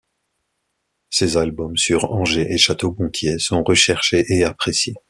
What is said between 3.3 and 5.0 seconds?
sont recherchés et apprécies.